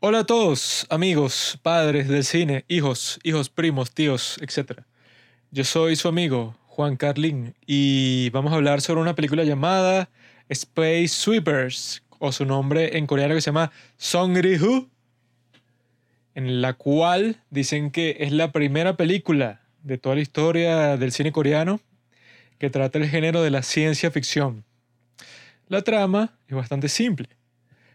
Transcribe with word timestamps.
Hola 0.00 0.20
a 0.20 0.24
todos, 0.24 0.86
amigos, 0.90 1.58
padres 1.60 2.06
del 2.06 2.22
cine, 2.22 2.64
hijos, 2.68 3.18
hijos, 3.24 3.50
primos, 3.50 3.90
tíos, 3.90 4.38
etc. 4.40 4.82
Yo 5.50 5.64
soy 5.64 5.96
su 5.96 6.06
amigo, 6.06 6.56
Juan 6.66 6.96
Carlin, 6.96 7.56
y 7.66 8.30
vamos 8.30 8.52
a 8.52 8.54
hablar 8.54 8.80
sobre 8.80 9.00
una 9.00 9.16
película 9.16 9.42
llamada 9.42 10.08
Space 10.48 11.08
Sweepers, 11.08 12.04
o 12.20 12.30
su 12.30 12.44
nombre 12.44 12.96
en 12.96 13.08
coreano 13.08 13.34
que 13.34 13.40
se 13.40 13.46
llama 13.46 13.72
Songri-hu, 13.96 14.88
en 16.36 16.62
la 16.62 16.74
cual 16.74 17.42
dicen 17.50 17.90
que 17.90 18.18
es 18.20 18.30
la 18.30 18.52
primera 18.52 18.96
película 18.96 19.62
de 19.82 19.98
toda 19.98 20.14
la 20.14 20.20
historia 20.20 20.96
del 20.96 21.10
cine 21.10 21.32
coreano 21.32 21.80
que 22.60 22.70
trata 22.70 22.98
el 22.98 23.08
género 23.08 23.42
de 23.42 23.50
la 23.50 23.64
ciencia 23.64 24.12
ficción. 24.12 24.64
La 25.66 25.82
trama 25.82 26.38
es 26.46 26.54
bastante 26.54 26.88
simple. 26.88 27.37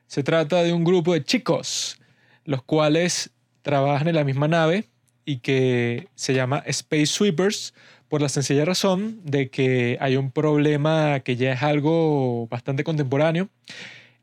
Se 0.07 0.23
trata 0.23 0.63
de 0.63 0.73
un 0.73 0.83
grupo 0.83 1.13
de 1.13 1.23
chicos, 1.23 1.99
los 2.45 2.63
cuales 2.63 3.31
trabajan 3.61 4.07
en 4.07 4.15
la 4.15 4.23
misma 4.23 4.47
nave 4.47 4.85
y 5.25 5.37
que 5.37 6.07
se 6.15 6.33
llama 6.33 6.63
Space 6.65 7.07
Sweepers 7.07 7.73
por 8.09 8.21
la 8.21 8.29
sencilla 8.29 8.63
razón 8.65 9.21
de 9.23 9.49
que 9.49 9.97
hay 9.99 10.17
un 10.17 10.29
problema 10.31 11.21
que 11.21 11.35
ya 11.35 11.53
es 11.53 11.63
algo 11.63 12.47
bastante 12.47 12.83
contemporáneo, 12.83 13.49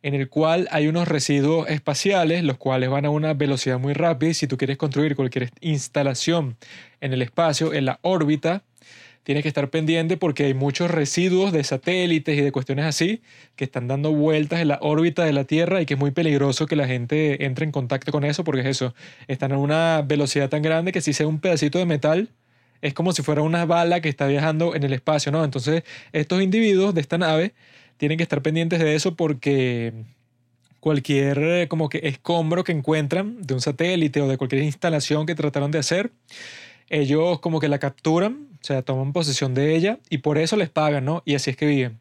en 0.02 0.14
el 0.14 0.28
cual 0.28 0.68
hay 0.70 0.86
unos 0.86 1.08
residuos 1.08 1.68
espaciales, 1.68 2.44
los 2.44 2.56
cuales 2.56 2.88
van 2.88 3.04
a 3.04 3.10
una 3.10 3.34
velocidad 3.34 3.78
muy 3.78 3.92
rápida 3.92 4.32
si 4.32 4.46
tú 4.46 4.56
quieres 4.56 4.76
construir 4.76 5.16
cualquier 5.16 5.50
instalación 5.60 6.56
en 7.00 7.12
el 7.12 7.22
espacio, 7.22 7.74
en 7.74 7.86
la 7.86 7.98
órbita, 8.02 8.62
tienes 9.22 9.42
que 9.42 9.48
estar 9.48 9.68
pendiente 9.70 10.16
porque 10.16 10.44
hay 10.44 10.54
muchos 10.54 10.90
residuos 10.90 11.52
de 11.52 11.62
satélites 11.64 12.38
y 12.38 12.40
de 12.40 12.52
cuestiones 12.52 12.84
así 12.84 13.22
que 13.56 13.64
están 13.64 13.88
dando 13.88 14.12
vueltas 14.12 14.60
en 14.60 14.68
la 14.68 14.78
órbita 14.80 15.24
de 15.24 15.32
la 15.32 15.44
Tierra 15.44 15.82
y 15.82 15.86
que 15.86 15.94
es 15.94 16.00
muy 16.00 16.10
peligroso 16.10 16.66
que 16.66 16.76
la 16.76 16.86
gente 16.86 17.44
entre 17.44 17.64
en 17.64 17.72
contacto 17.72 18.12
con 18.12 18.24
eso 18.24 18.44
porque 18.44 18.62
es 18.62 18.66
eso, 18.66 18.94
están 19.28 19.52
a 19.52 19.58
una 19.58 20.02
velocidad 20.02 20.48
tan 20.48 20.62
grande 20.62 20.92
que 20.92 21.00
si 21.00 21.12
sea 21.12 21.26
un 21.26 21.40
pedacito 21.40 21.78
de 21.78 21.86
metal 21.86 22.30
es 22.82 22.94
como 22.94 23.12
si 23.12 23.22
fuera 23.22 23.42
una 23.42 23.66
bala 23.66 24.00
que 24.00 24.08
está 24.08 24.26
viajando 24.26 24.74
en 24.74 24.82
el 24.84 24.92
espacio, 24.94 25.30
¿no? 25.32 25.44
Entonces 25.44 25.82
estos 26.12 26.42
individuos 26.42 26.94
de 26.94 27.02
esta 27.02 27.18
nave 27.18 27.54
tienen 27.98 28.16
que 28.16 28.22
estar 28.22 28.40
pendientes 28.40 28.78
de 28.78 28.94
eso 28.94 29.14
porque 29.16 29.92
cualquier 30.80 31.68
como 31.68 31.90
que 31.90 32.00
escombro 32.04 32.64
que 32.64 32.72
encuentran 32.72 33.42
de 33.42 33.54
un 33.54 33.60
satélite 33.60 34.22
o 34.22 34.28
de 34.28 34.38
cualquier 34.38 34.62
instalación 34.62 35.26
que 35.26 35.34
trataron 35.34 35.70
de 35.70 35.78
hacer, 35.78 36.10
ellos 36.88 37.38
como 37.40 37.60
que 37.60 37.68
la 37.68 37.78
capturan, 37.78 38.48
o 38.60 38.64
sea, 38.64 38.82
toman 38.82 39.12
posesión 39.12 39.54
de 39.54 39.74
ella 39.74 39.98
y 40.10 40.18
por 40.18 40.38
eso 40.38 40.56
les 40.56 40.68
pagan, 40.68 41.04
¿no? 41.04 41.22
Y 41.24 41.34
así 41.34 41.50
es 41.50 41.56
que 41.56 41.66
viven. 41.66 42.00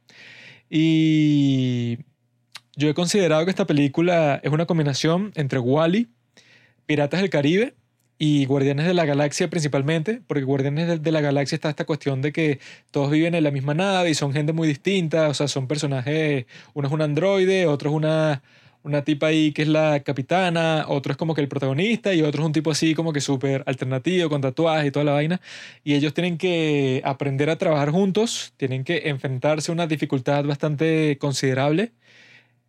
Y 0.70 2.00
yo 2.76 2.90
he 2.90 2.94
considerado 2.94 3.46
que 3.46 3.52
esta 3.52 3.66
película 3.66 4.40
es 4.44 4.52
una 4.52 4.66
combinación 4.66 5.32
entre 5.36 5.60
Wally, 5.60 6.10
Piratas 6.86 7.22
del 7.22 7.30
Caribe 7.30 7.76
y 8.18 8.46
Guardianes 8.46 8.86
de 8.86 8.94
la 8.94 9.06
Galaxia 9.06 9.50
principalmente, 9.50 10.22
porque 10.28 10.44
Guardianes 10.44 11.02
de 11.02 11.12
la 11.12 11.22
Galaxia 11.22 11.56
está 11.56 11.70
esta 11.70 11.86
cuestión 11.86 12.22
de 12.22 12.34
que 12.34 12.60
todos 12.92 13.10
viven 13.10 13.34
en 13.36 13.44
la 13.46 13.52
misma 13.52 13.74
nave 13.74 14.10
y 14.10 14.14
son 14.14 14.34
gente 14.34 14.52
muy 14.52 14.68
distinta, 14.68 15.30
o 15.30 15.34
sea, 15.34 15.48
son 15.48 15.68
personajes, 15.68 16.46
uno 16.74 16.88
es 16.88 16.94
un 16.94 17.02
androide, 17.02 17.66
otro 17.66 17.92
es 17.92 17.96
una 17.96 18.44
una 18.84 19.04
tipa 19.04 19.28
ahí 19.28 19.52
que 19.52 19.64
es 19.64 19.68
la 19.68 20.02
capitana, 20.02 20.86
otro 20.88 21.12
es 21.12 21.18
como 21.18 21.36
que 21.36 21.42
el 21.42 21.48
protagonista 21.48 22.14
y 22.14 22.22
otro 22.22 22.42
es 22.42 22.46
un 22.48 22.54
tipo 22.54 22.72
así 22.72 22.96
como 22.96 23.14
que 23.14 23.22
súper 23.22 23.64
alternativo, 23.66 24.30
con 24.30 24.42
tatuajes 24.42 24.88
y 24.88 24.92
toda 24.92 25.06
la 25.06 25.14
vaina. 25.14 25.42
Y 25.84 25.96
ellos 25.96 26.14
tienen 26.14 26.38
que 26.38 27.02
aprender 27.04 27.50
a 27.50 27.58
trabajar 27.58 27.92
juntos, 27.92 28.54
tienen 28.58 28.84
que 28.84 29.10
enfrentarse 29.10 29.72
a 29.72 29.74
una 29.74 29.88
dificultad 29.88 30.46
bastante 30.46 31.18
considerable 31.20 31.92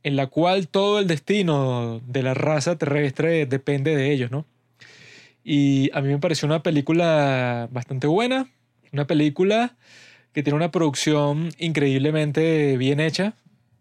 en 0.03 0.17
la 0.17 0.27
cual 0.29 0.69
todo 0.69 0.99
el 0.99 1.07
destino 1.07 2.01
de 2.07 2.23
la 2.23 2.35
raza 2.35 2.79
terrestre 2.79 3.47
depende 3.47 3.95
de 3.97 4.13
ellos, 4.13 4.31
¿no? 4.31 4.47
Y 5.45 5.91
a 5.95 6.01
mí 6.01 6.09
me 6.09 6.19
pareció 6.19 6.47
una 6.47 6.63
película 6.63 7.69
bastante 7.71 8.07
buena, 8.07 8.49
una 8.93 9.07
película 9.07 9.77
que 10.33 10.43
tiene 10.43 10.57
una 10.57 10.71
producción 10.71 11.51
increíblemente 11.59 12.77
bien 12.77 13.01
hecha 13.01 13.35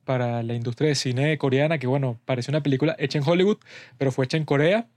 para 0.10 0.42
la 0.42 0.56
industria 0.56 0.90
de 0.90 0.96
cine 0.96 1.38
coreana, 1.38 1.78
que 1.78 1.86
bueno, 1.86 2.20
parece 2.26 2.50
una 2.50 2.64
película 2.64 2.96
hecha 2.98 3.20
en 3.20 3.24
Hollywood, 3.28 3.60
pero 4.00 4.12
fue 4.12 4.26
hecha 4.26 4.38
en 4.38 4.44
Corea. 4.44 4.88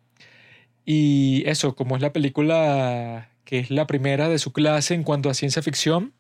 Y 0.87 1.43
eso, 1.45 1.77
como 1.77 1.97
es 1.97 2.01
la 2.01 2.15
película 2.15 3.29
que 3.45 3.59
es 3.59 3.71
la 3.71 3.87
primera 3.87 4.31
de 4.31 4.39
su 4.39 4.55
clase 4.55 4.95
en 4.95 5.03
cuanto 5.03 5.29
a 5.29 5.35
ciencia 5.35 5.61
ficción, 5.61 6.15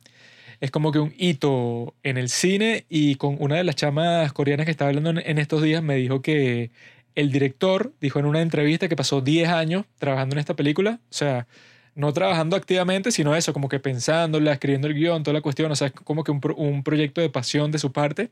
es 0.60 0.70
como 0.70 0.92
que 0.92 0.98
un 0.98 1.14
hito 1.16 1.94
en 2.03 2.19
el 2.19 2.28
cine 2.28 2.84
y 2.91 3.14
con 3.14 3.38
una 3.41 3.56
de 3.56 3.64
las 3.64 3.76
chamas 3.76 4.30
coreanas 4.34 4.66
que 4.66 4.72
estaba 4.72 4.91
hablando 4.91 5.19
en 5.19 5.38
estos 5.38 5.62
días 5.62 5.82
me 5.82 5.97
dijo 5.97 6.20
que 6.20 6.70
el 7.14 7.32
director 7.32 7.94
dijo 7.98 8.19
en 8.19 8.26
una 8.26 8.42
entrevista 8.42 8.88
que 8.88 8.97
pasó 8.97 9.22
10 9.22 9.48
años 9.48 9.86
trabajando 9.98 10.34
en 10.34 10.41
esta 10.41 10.54
película, 10.54 11.00
o 11.03 11.14
sea, 11.14 11.47
no 11.94 12.12
trabajando 12.12 12.56
activamente, 12.56 13.10
sino 13.10 13.34
eso, 13.34 13.53
como 13.53 13.69
que 13.69 13.80
pensándola, 13.80 14.53
escribiendo 14.53 14.88
el 14.88 14.94
guion, 14.94 15.22
toda 15.22 15.34
la 15.34 15.41
cuestión, 15.41 15.70
o 15.70 15.76
sea, 15.76 15.88
es 15.88 15.92
como 15.92 16.25
que 16.25 16.30
un, 16.30 16.41
un 16.56 16.82
proyecto 16.82 17.20
de 17.20 17.30
pasión 17.30 17.70
de 17.70 17.78
su 17.78 17.92
parte. 17.92 18.30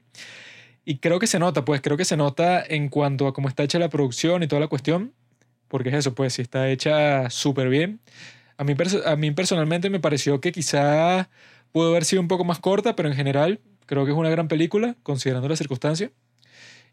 Y 0.84 0.98
creo 0.98 1.18
que 1.18 1.26
se 1.26 1.38
nota, 1.38 1.64
pues 1.64 1.80
creo 1.82 1.96
que 1.96 2.04
se 2.04 2.16
nota 2.16 2.62
en 2.66 2.88
cuanto 2.88 3.26
a 3.26 3.34
cómo 3.34 3.48
está 3.48 3.62
hecha 3.62 3.78
la 3.78 3.90
producción 3.90 4.42
y 4.42 4.48
toda 4.48 4.60
la 4.60 4.68
cuestión, 4.68 5.12
porque 5.68 5.90
es 5.90 5.94
eso, 5.96 6.14
pues 6.14 6.34
si 6.34 6.42
está 6.42 6.68
hecha 6.70 7.30
súper 7.30 7.68
bien. 7.68 8.00
A 8.56 8.64
mí, 8.64 8.74
a 9.06 9.16
mí 9.16 9.30
personalmente 9.32 9.90
me 9.90 10.00
pareció 10.00 10.40
que 10.40 10.52
quizá 10.52 11.28
pudo 11.72 11.90
haber 11.90 12.04
sido 12.04 12.22
un 12.22 12.28
poco 12.28 12.44
más 12.44 12.58
corta, 12.58 12.96
pero 12.96 13.08
en 13.08 13.14
general 13.14 13.60
creo 13.86 14.04
que 14.04 14.12
es 14.12 14.16
una 14.16 14.30
gran 14.30 14.48
película, 14.48 14.96
considerando 15.02 15.48
la 15.48 15.56
circunstancia. 15.56 16.10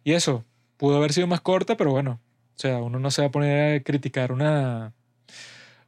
Y 0.03 0.13
eso, 0.13 0.45
pudo 0.77 0.97
haber 0.97 1.13
sido 1.13 1.27
más 1.27 1.41
corta, 1.41 1.77
pero 1.77 1.91
bueno, 1.91 2.19
o 2.55 2.59
sea, 2.59 2.79
uno 2.79 2.99
no 2.99 3.11
se 3.11 3.21
va 3.21 3.27
a 3.27 3.31
poner 3.31 3.79
a 3.79 3.83
criticar 3.83 4.31
una, 4.31 4.93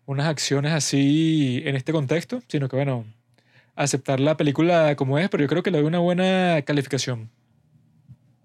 unas 0.09 0.25
acciones 0.25 0.73
así 0.73 1.61
en 1.65 1.75
este 1.75 1.91
contexto, 1.91 2.41
sino 2.47 2.67
que 2.67 2.75
bueno, 2.75 3.05
aceptar 3.75 4.19
la 4.19 4.37
película 4.37 4.95
como 4.95 5.19
es, 5.19 5.29
pero 5.29 5.43
yo 5.43 5.47
creo 5.47 5.61
que 5.61 5.69
le 5.69 5.77
doy 5.77 5.85
una 5.85 5.99
buena 5.99 6.63
calificación. 6.63 7.29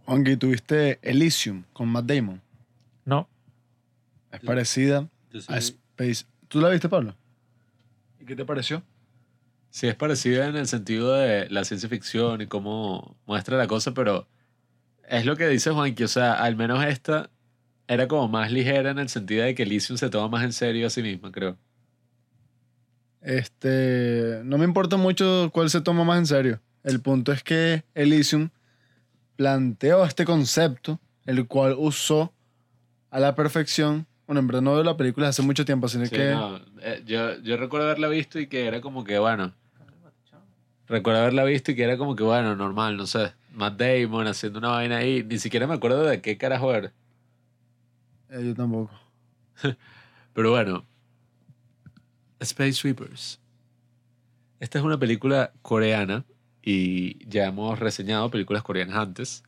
Aunque 0.05 0.37
tuviste 0.37 0.99
Elysium 1.01 1.65
con 1.73 1.89
Matt 1.89 2.05
Damon. 2.05 2.43
No. 3.07 3.27
Es 4.31 4.41
parecida 4.41 5.09
a 5.49 5.57
Space. 5.57 6.27
¿Tú 6.49 6.61
la 6.61 6.69
viste, 6.69 6.91
Pablo? 6.91 7.17
¿Y 8.21 8.27
qué 8.27 8.37
te 8.37 8.45
pareció? 8.45 8.83
Sí, 9.71 9.87
es 9.87 9.95
parecida 9.95 10.47
en 10.49 10.57
el 10.57 10.67
sentido 10.67 11.15
de 11.15 11.49
la 11.49 11.65
ciencia 11.65 11.89
ficción 11.89 12.43
y 12.43 12.47
cómo 12.47 13.17
muestra 13.25 13.57
la 13.57 13.69
cosa, 13.69 13.95
pero 13.95 14.29
es 15.09 15.25
lo 15.25 15.35
que 15.39 15.49
dice 15.49 15.71
Juan, 15.71 15.95
que, 15.95 16.05
o 16.05 16.09
sea, 16.09 16.35
al 16.35 16.57
menos 16.57 16.85
esta 16.85 17.31
era 17.89 18.09
como 18.09 18.29
más 18.29 18.51
ligera 18.51 18.91
en 18.91 18.99
el 18.99 19.09
sentido 19.09 19.45
de 19.45 19.55
que 19.55 19.65
Elysium 19.65 19.99
se 19.99 20.11
toma 20.11 20.29
más 20.29 20.45
en 20.45 20.53
serio 20.53 20.87
a 20.87 20.91
sí 20.91 21.03
misma, 21.03 21.31
creo. 21.31 21.57
Este, 23.21 24.43
no 24.45 24.59
me 24.59 24.65
importa 24.65 24.97
mucho 24.97 25.51
cuál 25.53 25.71
se 25.71 25.81
toma 25.81 26.05
más 26.05 26.19
en 26.19 26.27
serio. 26.27 26.61
El 26.83 27.01
punto 27.01 27.33
es 27.33 27.43
que 27.43 27.85
Elysium 27.95 28.51
planteó 29.37 30.05
este 30.05 30.25
concepto, 30.25 31.01
el 31.25 31.47
cual 31.47 31.75
usó 31.79 32.33
a 33.11 33.21
la 33.21 33.35
perfección. 33.35 34.07
Bueno, 34.27 34.41
en 34.41 34.47
verdad 34.47 34.63
no 34.63 34.75
veo 34.75 34.85
la 34.85 34.97
película 34.97 35.29
hace 35.29 35.43
mucho 35.43 35.65
tiempo, 35.65 35.89
sino 35.89 36.09
que... 36.09 36.31
No, 36.31 36.61
eh, 36.83 37.03
yo, 37.07 37.39
yo 37.41 37.57
recuerdo 37.57 37.87
haberla 37.87 38.09
visto 38.09 38.39
y 38.39 38.47
que 38.47 38.67
era 38.67 38.81
como 38.81 39.05
que, 39.05 39.19
bueno... 39.19 39.55
Recuerdo 40.87 41.23
haberla 41.23 41.45
visto 41.45 41.73
y 41.73 41.77
que 41.77 41.83
era 41.83 41.97
como 41.97 42.15
que, 42.15 42.23
bueno, 42.23 42.55
normal, 42.57 42.99
no 42.99 43.07
sé. 43.07 43.33
Matt 43.53 43.81
Damon 43.81 44.27
haciendo 44.27 44.59
una 44.59 44.69
vaina 44.69 44.99
ahí. 44.99 45.25
Ni 45.25 45.39
siquiera 45.39 45.67
me 45.67 45.75
acuerdo 45.75 46.03
de 46.05 46.21
qué 46.21 46.37
carajo 46.37 46.75
era. 46.75 46.93
Eh, 48.35 48.45
yo 48.45 48.55
tampoco. 48.55 48.91
Pero 50.35 50.51
bueno. 50.51 50.85
Space 52.41 52.73
Sweepers. 52.73 53.41
Esta 54.59 54.79
es 54.79 54.85
una 54.85 54.99
película 54.99 55.53
coreana 55.63 56.25
y 56.63 57.25
ya 57.29 57.47
hemos 57.47 57.79
reseñado 57.79 58.31
películas 58.31 58.63
coreanas 58.63 58.97
antes. 58.97 59.45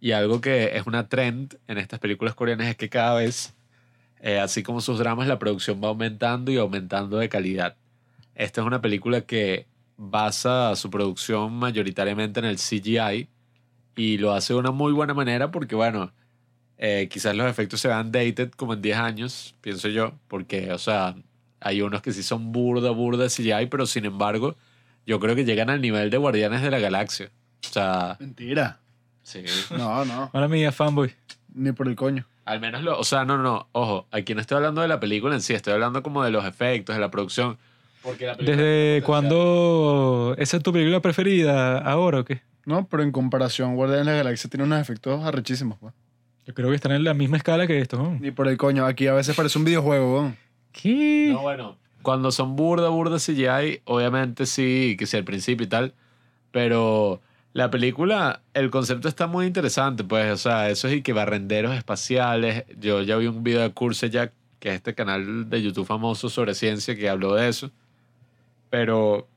Y 0.00 0.12
algo 0.12 0.40
que 0.40 0.76
es 0.76 0.86
una 0.86 1.08
trend 1.08 1.58
en 1.68 1.76
estas 1.76 2.00
películas 2.00 2.34
coreanas 2.34 2.68
es 2.68 2.76
que 2.76 2.88
cada 2.88 3.14
vez, 3.16 3.54
eh, 4.20 4.38
así 4.38 4.62
como 4.62 4.80
sus 4.80 4.98
dramas, 4.98 5.28
la 5.28 5.38
producción 5.38 5.80
va 5.82 5.88
aumentando 5.88 6.50
y 6.50 6.56
aumentando 6.56 7.18
de 7.18 7.28
calidad. 7.28 7.76
Esta 8.34 8.62
es 8.62 8.66
una 8.66 8.80
película 8.80 9.20
que 9.20 9.66
basa 9.98 10.74
su 10.76 10.88
producción 10.88 11.52
mayoritariamente 11.52 12.40
en 12.40 12.46
el 12.46 12.56
CGI 12.56 13.28
y 13.96 14.16
lo 14.16 14.32
hace 14.32 14.54
de 14.54 14.60
una 14.60 14.70
muy 14.70 14.92
buena 14.92 15.12
manera 15.12 15.50
porque, 15.50 15.74
bueno, 15.74 16.12
eh, 16.82 17.08
quizás 17.10 17.36
los 17.36 17.46
efectos 17.46 17.78
se 17.78 17.88
vean 17.88 18.10
dated 18.10 18.50
como 18.52 18.72
en 18.72 18.80
10 18.80 18.96
años, 18.96 19.54
pienso 19.60 19.88
yo, 19.88 20.14
porque, 20.28 20.72
o 20.72 20.78
sea, 20.78 21.14
hay 21.60 21.82
unos 21.82 22.00
que 22.00 22.10
sí 22.10 22.22
son 22.22 22.52
burda, 22.52 22.90
burda 22.90 23.26
CGI, 23.28 23.66
pero 23.70 23.84
sin 23.84 24.06
embargo 24.06 24.56
yo 25.06 25.20
creo 25.20 25.36
que 25.36 25.44
llegan 25.44 25.68
al 25.68 25.82
nivel 25.82 26.08
de 26.08 26.16
Guardianes 26.16 26.62
de 26.62 26.70
la 26.70 26.78
Galaxia. 26.78 27.30
O 27.68 27.72
sea. 27.72 28.16
Mentira. 28.18 28.80
Sí. 29.22 29.44
No, 29.76 30.06
no. 30.06 30.30
Ahora 30.32 30.48
mía, 30.48 30.72
fanboy. 30.72 31.12
Ni 31.54 31.72
por 31.72 31.86
el 31.86 31.96
coño. 31.96 32.26
Al 32.46 32.60
menos 32.60 32.82
lo. 32.82 32.98
O 32.98 33.04
sea, 33.04 33.26
no, 33.26 33.36
no. 33.36 33.68
Ojo, 33.72 34.06
aquí 34.10 34.34
no 34.34 34.40
estoy 34.40 34.56
hablando 34.56 34.80
de 34.80 34.88
la 34.88 35.00
película 35.00 35.34
en 35.34 35.42
sí, 35.42 35.52
estoy 35.52 35.74
hablando 35.74 36.02
como 36.02 36.24
de 36.24 36.30
los 36.30 36.46
efectos, 36.46 36.96
de 36.96 37.00
la 37.00 37.10
producción. 37.10 37.58
Porque 38.02 38.24
la 38.24 38.36
¿Desde 38.36 39.02
cuándo 39.04 40.34
esa 40.38 40.56
es 40.56 40.62
tu 40.62 40.72
película 40.72 41.00
preferida 41.00 41.76
ahora 41.78 42.20
o 42.20 42.24
qué? 42.24 42.40
No, 42.64 42.88
pero 42.88 43.02
en 43.02 43.12
comparación, 43.12 43.76
Guardianes 43.76 44.06
de 44.06 44.12
la 44.12 44.16
Galaxia 44.16 44.48
tiene 44.48 44.64
unos 44.64 44.80
efectos 44.80 45.22
arrechísimos, 45.22 45.76
pues. 45.78 45.92
Yo 46.50 46.54
creo 46.54 46.70
que 46.70 46.74
están 46.74 46.90
en 46.90 47.04
la 47.04 47.14
misma 47.14 47.36
escala 47.36 47.68
que 47.68 47.78
esto. 47.78 47.96
¿no? 47.96 48.18
Ni 48.18 48.32
por 48.32 48.48
el 48.48 48.56
coño, 48.56 48.84
aquí 48.84 49.06
a 49.06 49.12
veces 49.12 49.36
parece 49.36 49.56
un 49.56 49.64
videojuego, 49.64 50.14
weón. 50.14 50.36
¿Qué? 50.72 51.28
No, 51.32 51.42
bueno, 51.42 51.78
cuando 52.02 52.32
son 52.32 52.56
burda, 52.56 52.88
burda 52.88 53.18
CGI, 53.18 53.82
obviamente 53.84 54.46
sí, 54.46 54.96
que 54.98 55.06
sea 55.06 55.18
al 55.18 55.24
principio 55.24 55.66
y 55.66 55.68
tal, 55.68 55.94
pero 56.50 57.20
la 57.52 57.70
película, 57.70 58.42
el 58.52 58.68
concepto 58.70 59.06
está 59.06 59.28
muy 59.28 59.46
interesante, 59.46 60.02
pues, 60.02 60.32
o 60.32 60.36
sea, 60.36 60.70
eso 60.70 60.88
es 60.88 60.96
y 60.96 61.02
que 61.02 61.12
barrenderos 61.12 61.76
espaciales, 61.76 62.64
yo 62.80 63.00
ya 63.02 63.16
vi 63.16 63.28
un 63.28 63.44
video 63.44 63.60
de 63.60 64.10
Jack, 64.10 64.32
que 64.58 64.70
es 64.70 64.74
este 64.74 64.96
canal 64.96 65.48
de 65.48 65.62
YouTube 65.62 65.86
famoso 65.86 66.28
sobre 66.30 66.54
ciencia 66.54 66.96
que 66.96 67.08
habló 67.08 67.36
de 67.36 67.48
eso, 67.48 67.70
pero 68.70 69.28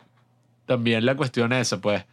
también 0.65 1.05
la 1.05 1.15
cuestión 1.15 1.53
esa, 1.53 1.79
pues, 1.79 2.05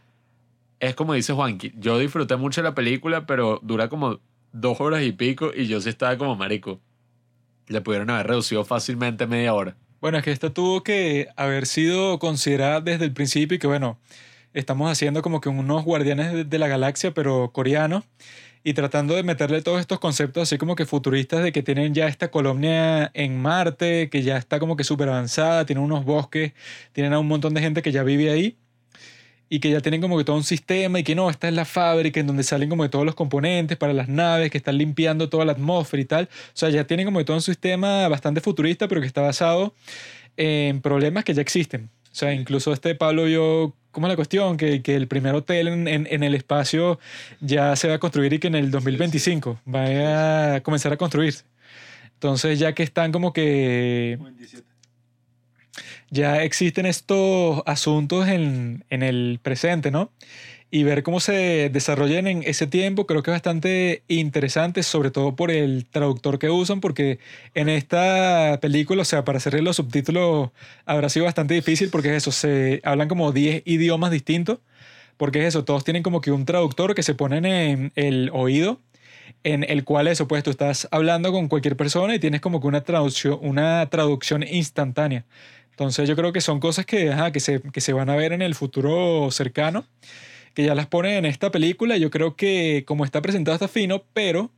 es 0.79 0.95
como 0.95 1.15
dice 1.15 1.33
Juanqui, 1.33 1.73
yo 1.79 1.99
disfruté 1.99 2.37
mucho 2.37 2.63
la 2.63 2.75
película, 2.75 3.25
pero 3.25 3.61
dura 3.63 3.89
como 3.89 4.21
dos 4.53 4.81
horas 4.81 5.03
y 5.03 5.13
pico 5.13 5.51
y 5.55 5.67
yo 5.67 5.81
sí 5.81 5.89
estaba 5.89 6.17
como 6.17 6.37
marico. 6.37 6.81
Le 7.69 7.81
pudieron 7.81 8.11
haber 8.11 8.27
reducido 8.27 8.65
fácilmente 8.65 9.27
media 9.27 9.55
hora. 9.55 9.77
Bueno, 10.01 10.19
es 10.19 10.25
que 10.25 10.33
esta 10.33 10.51
tuvo 10.53 10.83
que 10.83 11.29
haber 11.37 11.67
sido 11.67 12.19
considerada 12.19 12.81
desde 12.81 13.05
el 13.05 13.13
principio 13.13 13.57
y 13.57 13.59
que, 13.59 13.67
bueno, 13.67 13.99
estamos 14.55 14.91
haciendo 14.91 15.23
como 15.23 15.41
que 15.41 15.49
unos 15.49 15.85
guardianes 15.85 16.49
de- 16.49 16.59
la 16.59 16.69
galaxia, 16.69 17.13
pero 17.13 17.51
coreanos, 17.53 18.05
y 18.65 18.75
tratando 18.75 19.15
de 19.15 19.23
meterle 19.23 19.63
todos 19.63 19.81
estos 19.81 20.01
conceptos 20.01 20.43
así 20.45 20.59
como 20.59 20.75
que 20.75 20.87
futuristas 20.87 21.43
de 21.43 21.53
que 21.53 21.63
tienen 21.63 21.95
ya 21.95 22.09
esta 22.09 22.31
colonia 22.31 23.11
en 23.15 23.41
Marte, 23.41 24.09
que 24.11 24.23
ya 24.23 24.37
está 24.37 24.59
como 24.59 24.77
que 24.77 24.85
súper 24.85 25.09
avanzada, 25.09 25.65
tienen 25.67 25.85
unos 25.85 26.05
bosques, 26.05 26.53
tienen 26.93 27.13
a 27.13 27.19
un 27.19 27.29
montón 27.29 27.55
de 27.55 27.61
gente 27.61 27.83
que 27.83 27.93
ya 27.93 28.03
vive 28.03 28.31
ahí 28.31 28.59
y 29.53 29.59
que 29.61 29.69
ya 29.71 29.81
tienen 29.81 30.01
como 30.01 30.17
que 30.17 30.25
todo 30.25 30.37
un 30.37 30.45
sistema 30.45 31.01
y 31.01 31.03
que 31.05 31.15
no, 31.15 31.29
esta 31.29 31.49
es 31.49 31.55
la 31.55 31.65
fábrica 31.67 32.21
en 32.21 32.27
donde 32.29 32.43
salen 32.45 32.71
como 32.71 32.85
que 32.85 32.89
todos 32.89 33.05
los 33.05 33.15
componentes 33.17 33.77
para 33.77 33.93
las 33.93 34.09
naves, 34.09 34.51
que 34.51 34.57
están 34.59 34.79
limpiando 34.79 35.29
toda 35.29 35.45
la 35.45 35.53
atmósfera 35.53 36.01
y 36.01 36.05
tal. 36.07 36.25
O 36.25 36.51
sea, 36.55 36.71
ya 36.71 36.85
tienen 36.87 37.05
como 37.05 37.19
que 37.19 37.25
todo 37.25 37.37
un 37.37 37.43
sistema 37.43 38.09
bastante 38.09 38.41
futurista, 38.41 38.87
pero 38.89 39.01
que 39.01 39.07
está 39.09 39.21
basado 39.23 39.75
en 40.37 40.81
problemas 40.81 41.25
que 41.25 41.35
ya 41.35 41.43
existen. 41.43 41.91
O 42.13 42.15
sea, 42.15 42.33
incluso 42.33 42.73
este 42.73 42.95
Pablo 42.95 43.25
vio 43.25 43.75
cómo 43.91 44.07
es 44.07 44.11
la 44.13 44.17
cuestión, 44.17 44.57
que, 44.57 44.83
que 44.83 44.95
el 44.95 45.09
primer 45.09 45.35
hotel 45.35 45.67
en, 45.69 45.89
en- 45.89 46.07
en 46.11 46.23
el 46.23 46.35
espacio 46.37 47.01
ya 47.41 47.75
se 47.75 47.89
va 47.89 47.95
a 47.95 47.99
construir 47.99 48.33
y 48.33 48.39
que 48.39 48.47
en 48.47 48.55
el 48.55 48.71
2025 48.71 49.61
va 49.73 50.55
a 50.55 50.61
comenzar 50.61 50.93
a 50.93 50.97
construirse. 50.97 51.43
Entonces, 52.15 52.59
ya 52.61 52.73
que 52.75 52.83
están 52.85 53.11
como 53.13 53.33
que 53.33 54.17
ya 56.11 56.43
existen 56.43 56.87
estos 56.87 57.63
asuntos 57.67 58.29
en, 58.29 58.85
en 58.91 59.03
el 59.03 59.41
presente, 59.43 59.91
¿no? 59.91 60.13
Y 60.73 60.85
ver 60.85 61.03
cómo 61.03 61.19
se 61.19 61.69
desarrollan 61.73 62.29
en 62.29 62.43
ese 62.45 62.67
tiempo 62.67 63.07
creo 63.07 63.23
que 63.23 63.31
es 63.33 63.35
bastante 63.35 64.05
interesante, 64.09 64.83
sobre 64.85 65.11
todo 65.11 65.35
por 65.35 65.51
el 65.51 65.87
traductor 65.87 66.39
que 66.39 66.49
usan, 66.51 66.81
porque 66.81 67.19
en 67.55 67.69
esta 67.69 68.59
película, 68.63 69.03
o 69.03 69.05
sea, 69.05 69.25
para 69.25 69.39
hacerle 69.39 69.63
los 69.63 69.77
subtítulos 69.77 70.51
habrá 70.87 71.09
sido 71.09 71.25
bastante 71.27 71.55
difícil 71.55 71.91
porque 71.91 72.11
es 72.11 72.19
eso, 72.19 72.33
se 72.33 72.81
hablan 72.85 73.09
como 73.09 73.33
10 73.33 73.63
idiomas 73.67 74.13
distintos, 74.13 74.61
porque 75.17 75.41
es 75.41 75.47
eso, 75.47 75.65
todos 75.65 75.85
tienen 75.85 76.03
como 76.03 76.21
que 76.21 76.31
un 76.33 76.45
traductor 76.47 76.95
que 76.95 77.03
se 77.03 77.15
ponen 77.15 77.45
en 77.47 77.93
el 77.97 78.31
oído 78.33 78.81
en 79.45 79.65
el 79.69 79.85
cual 79.85 80.09
eso, 80.09 80.29
pues 80.29 80.43
tú 80.43 80.51
estás 80.51 80.89
hablando 80.91 81.33
con 81.33 81.49
cualquier 81.49 81.77
persona 81.77 82.15
y 82.15 82.19
tienes 82.19 82.41
como 82.41 82.61
que 82.61 82.67
una 82.67 82.83
traducción, 82.83 83.39
una 83.43 83.89
traducción 83.91 84.43
instantánea. 84.43 85.25
Entonces 85.81 86.07
yo 86.07 86.15
creo 86.15 86.31
que 86.31 86.43
son 86.43 86.61
cosas 86.61 86.85
que, 86.85 87.11
ajá, 87.11 87.33
que, 87.33 87.41
se, 87.41 87.63
que 87.63 87.81
se 87.81 87.95
van 87.95 88.11
a 88.11 88.15
ver 88.15 88.35
en 88.35 88.43
el 88.43 88.55
futuro 88.55 89.31
cercano, 89.31 89.87
que 90.53 90.63
ya 90.63 90.75
las 90.75 90.87
ponen 90.87 91.13
en 91.15 91.25
esta 91.25 91.51
película. 91.51 91.97
Yo 91.97 92.11
creo 92.11 92.37
que 92.37 92.85
como 92.87 93.07
está 93.07 93.23
presentado 93.23 93.55
está 93.55 93.67
fino, 93.67 94.05
pero 94.13 94.51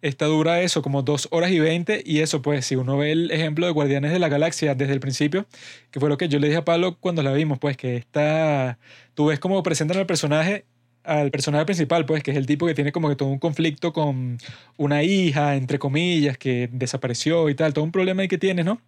esta 0.00 0.24
dura 0.24 0.62
eso, 0.62 0.80
como 0.80 1.02
dos 1.02 1.28
horas 1.30 1.50
y 1.50 1.60
veinte. 1.60 2.02
Y 2.06 2.20
eso, 2.20 2.40
pues, 2.40 2.64
si 2.64 2.74
uno 2.74 2.96
ve 2.96 3.12
el 3.12 3.30
ejemplo 3.32 3.66
de 3.66 3.72
Guardianes 3.72 4.12
de 4.12 4.18
la 4.18 4.30
Galaxia 4.30 4.74
desde 4.74 4.94
el 4.94 5.00
principio, 5.00 5.44
que 5.90 6.00
fue 6.00 6.08
lo 6.08 6.16
que 6.16 6.30
yo 6.30 6.38
le 6.38 6.46
dije 6.46 6.60
a 6.60 6.64
Pablo 6.64 6.96
cuando 7.00 7.22
la 7.22 7.34
vimos, 7.34 7.58
pues, 7.58 7.76
que 7.76 7.96
esta, 7.96 8.78
tú 9.12 9.26
ves 9.26 9.38
cómo 9.38 9.62
presentan 9.62 9.98
al 9.98 10.06
personaje 10.06 10.64
al 11.04 11.30
personaje 11.30 11.66
principal, 11.66 12.06
pues, 12.06 12.22
que 12.22 12.30
es 12.30 12.36
el 12.38 12.46
tipo 12.46 12.66
que 12.66 12.74
tiene 12.74 12.92
como 12.92 13.10
que 13.10 13.14
todo 13.14 13.28
un 13.28 13.38
conflicto 13.38 13.92
con 13.92 14.38
una 14.78 15.02
hija, 15.02 15.54
entre 15.54 15.78
comillas, 15.78 16.38
que 16.38 16.70
desapareció 16.72 17.50
y 17.50 17.54
tal, 17.54 17.74
todo 17.74 17.84
un 17.84 17.92
problema 17.92 18.22
ahí 18.22 18.28
que 18.28 18.38
tiene, 18.38 18.64
¿no? 18.64 18.80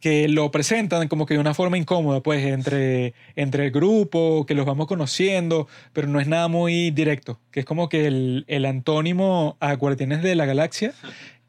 Que 0.00 0.28
lo 0.28 0.50
presentan 0.50 1.08
como 1.08 1.26
que 1.26 1.34
de 1.34 1.40
una 1.40 1.54
forma 1.54 1.76
incómoda, 1.76 2.20
pues, 2.22 2.44
entre, 2.44 3.14
entre 3.34 3.66
el 3.66 3.70
grupo, 3.72 4.46
que 4.46 4.54
los 4.54 4.64
vamos 4.64 4.86
conociendo, 4.86 5.66
pero 5.92 6.06
no 6.06 6.20
es 6.20 6.28
nada 6.28 6.48
muy 6.48 6.90
directo, 6.92 7.40
que 7.50 7.60
es 7.60 7.66
como 7.66 7.88
que 7.88 8.06
el, 8.06 8.44
el 8.46 8.64
antónimo 8.64 9.56
a 9.58 9.74
Guardianes 9.74 10.22
de 10.22 10.34
la 10.34 10.46
Galaxia, 10.46 10.92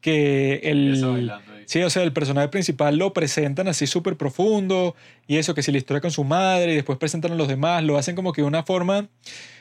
que 0.00 0.60
el... 0.64 1.30
Sí, 1.70 1.80
o 1.84 1.88
sea, 1.88 2.02
el 2.02 2.12
personaje 2.12 2.48
principal 2.48 2.96
lo 2.96 3.12
presentan 3.12 3.68
así 3.68 3.86
súper 3.86 4.16
profundo 4.16 4.96
y 5.28 5.36
eso, 5.36 5.54
que 5.54 5.62
si 5.62 5.70
la 5.70 5.78
historia 5.78 6.00
con 6.00 6.10
su 6.10 6.24
madre 6.24 6.72
y 6.72 6.74
después 6.74 6.98
presentan 6.98 7.30
a 7.30 7.36
los 7.36 7.46
demás, 7.46 7.84
lo 7.84 7.96
hacen 7.96 8.16
como 8.16 8.32
que 8.32 8.42
de 8.42 8.48
una 8.48 8.64
forma 8.64 9.06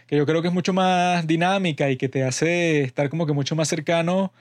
que 0.08 0.18
yo 0.18 0.26
creo 0.26 0.42
que 0.42 0.48
es 0.48 0.54
mucho 0.56 0.74
más 0.74 1.28
dinámica 1.28 1.88
y 1.92 1.98
que 1.98 2.10
te 2.10 2.24
hace 2.24 2.82
estar 2.82 3.10
como 3.10 3.28
que 3.28 3.34
mucho 3.34 3.56
más 3.56 3.68
cercano 3.68 4.34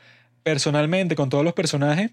personalmente 0.43 1.15
con 1.15 1.29
todos 1.29 1.45
los 1.45 1.53
personajes. 1.53 2.11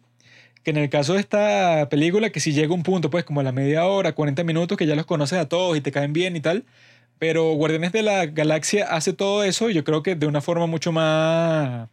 Que 0.63 0.71
en 0.71 0.77
el 0.77 0.89
caso 0.89 1.13
de 1.13 1.19
esta 1.19 1.87
película, 1.89 2.31
que 2.31 2.39
si 2.39 2.51
llega 2.53 2.73
un 2.73 2.83
punto, 2.83 3.09
pues 3.09 3.23
como 3.23 3.39
a 3.41 3.43
la 3.43 3.51
media 3.51 3.85
hora, 3.85 4.13
40 4.13 4.43
minutos, 4.43 4.77
que 4.77 4.87
ya 4.87 4.95
los 4.95 5.05
conoces 5.05 5.37
a 5.37 5.47
todos 5.47 5.77
y 5.77 5.81
te 5.81 5.91
caen 5.91 6.13
bien 6.13 6.35
y 6.35 6.41
tal. 6.41 6.65
Pero 7.19 7.53
Guardianes 7.53 7.91
de 7.91 8.03
la 8.03 8.25
Galaxia 8.25 8.87
hace 8.89 9.13
todo 9.13 9.43
eso, 9.43 9.69
yo 9.69 9.83
creo 9.83 10.03
que 10.03 10.15
de 10.15 10.25
una 10.25 10.41
forma 10.41 10.65
mucho 10.65 10.91
más 10.91 11.89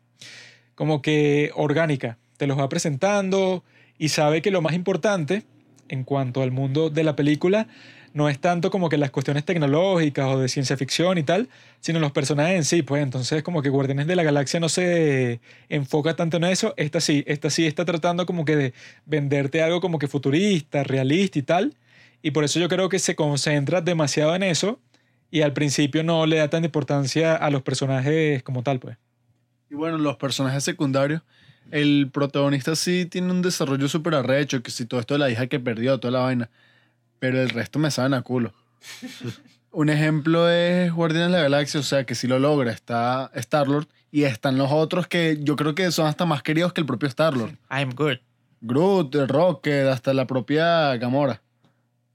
como 0.74 1.02
que 1.02 1.50
orgánica. 1.54 2.18
Te 2.38 2.46
los 2.46 2.58
va 2.58 2.68
presentando 2.68 3.62
y 3.98 4.08
sabe 4.08 4.42
que 4.42 4.50
lo 4.50 4.62
más 4.62 4.74
importante 4.74 5.44
en 5.92 6.04
cuanto 6.04 6.42
al 6.42 6.50
mundo 6.50 6.90
de 6.90 7.04
la 7.04 7.14
película 7.14 7.68
no 8.14 8.28
es 8.28 8.38
tanto 8.38 8.70
como 8.70 8.88
que 8.88 8.98
las 8.98 9.10
cuestiones 9.10 9.44
tecnológicas 9.44 10.26
o 10.26 10.38
de 10.38 10.48
ciencia 10.48 10.76
ficción 10.76 11.18
y 11.18 11.22
tal, 11.22 11.48
sino 11.80 11.98
los 11.98 12.12
personajes 12.12 12.56
en 12.56 12.64
sí, 12.64 12.82
pues. 12.82 13.02
Entonces 13.02 13.42
como 13.42 13.62
que 13.62 13.68
Guardianes 13.68 14.06
de 14.06 14.16
la 14.16 14.22
Galaxia 14.22 14.60
no 14.60 14.68
se 14.68 15.40
enfoca 15.68 16.14
tanto 16.14 16.36
en 16.36 16.44
eso, 16.44 16.74
esta 16.76 17.00
sí, 17.00 17.24
esta 17.26 17.50
sí 17.50 17.66
está 17.66 17.84
tratando 17.84 18.26
como 18.26 18.44
que 18.44 18.56
de 18.56 18.74
venderte 19.06 19.62
algo 19.62 19.80
como 19.80 19.98
que 19.98 20.08
futurista, 20.08 20.82
realista 20.84 21.38
y 21.38 21.42
tal, 21.42 21.74
y 22.22 22.32
por 22.32 22.44
eso 22.44 22.60
yo 22.60 22.68
creo 22.68 22.88
que 22.88 22.98
se 22.98 23.16
concentra 23.16 23.80
demasiado 23.80 24.34
en 24.34 24.42
eso 24.42 24.78
y 25.30 25.42
al 25.42 25.52
principio 25.52 26.02
no 26.02 26.26
le 26.26 26.36
da 26.36 26.48
tanta 26.50 26.66
importancia 26.66 27.34
a 27.34 27.50
los 27.50 27.62
personajes 27.62 28.42
como 28.42 28.62
tal, 28.62 28.78
pues. 28.78 28.98
Y 29.70 29.74
bueno, 29.74 29.96
los 29.96 30.16
personajes 30.16 30.62
secundarios, 30.62 31.22
el 31.72 32.10
protagonista 32.12 32.76
sí 32.76 33.06
tiene 33.06 33.32
un 33.32 33.40
desarrollo 33.40 33.88
súper 33.88 34.14
arrecho, 34.14 34.62
que 34.62 34.70
si 34.70 34.84
todo 34.84 35.00
esto 35.00 35.14
de 35.14 35.20
la 35.20 35.30
hija 35.30 35.46
que 35.46 35.58
perdió, 35.58 35.98
toda 35.98 36.12
la 36.12 36.20
vaina, 36.20 36.50
pero 37.18 37.40
el 37.40 37.48
resto 37.48 37.78
me 37.78 37.90
saben 37.90 38.12
a 38.12 38.20
culo. 38.20 38.52
un 39.72 39.88
ejemplo 39.88 40.50
es 40.50 40.92
Guardianes 40.92 41.30
de 41.30 41.36
la 41.38 41.42
Galaxia, 41.44 41.80
o 41.80 41.82
sea, 41.82 42.04
que 42.04 42.14
si 42.14 42.26
lo 42.28 42.38
logra, 42.38 42.70
está 42.70 43.30
Star-Lord, 43.34 43.88
y 44.10 44.24
están 44.24 44.58
los 44.58 44.70
otros 44.70 45.06
que 45.06 45.38
yo 45.40 45.56
creo 45.56 45.74
que 45.74 45.90
son 45.90 46.06
hasta 46.06 46.26
más 46.26 46.42
queridos 46.42 46.74
que 46.74 46.82
el 46.82 46.86
propio 46.86 47.08
Star-Lord. 47.08 47.56
I'm 47.70 47.94
good. 47.94 48.18
Groot, 48.60 49.14
Rocket, 49.28 49.88
hasta 49.88 50.12
la 50.12 50.26
propia 50.26 50.94
Gamora. 50.98 51.40